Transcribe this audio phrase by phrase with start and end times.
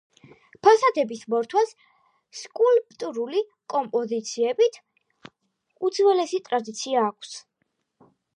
[0.67, 1.73] ფასადების მორთვას
[2.39, 3.43] სკულპტურული
[3.75, 4.81] კომპოზიციებით,
[5.91, 7.37] უძველესი ტრადიცია აქვს.